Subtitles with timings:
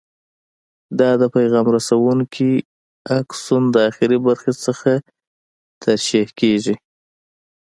[0.99, 2.51] دا د پیغام رسونکي
[3.19, 4.91] آکسون د اخري برخې څخه
[5.81, 6.75] ترشح کېږي.